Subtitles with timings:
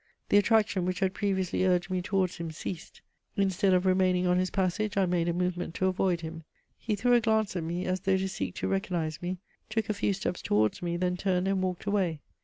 [0.29, 3.03] The attraction which had previously urged me towards him ceased;
[3.37, 6.43] instead of remaining on his passage, I made a movement to avoid him.
[6.75, 9.37] He threw a glance at me as though to seek to recognise me,
[9.69, 12.19] took a few steps towards me, then turned and walked away.